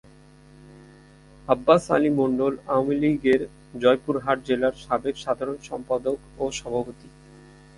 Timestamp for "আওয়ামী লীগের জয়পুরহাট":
2.67-4.37